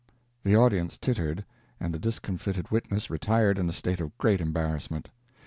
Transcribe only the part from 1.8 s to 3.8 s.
the discomfited witness retired in a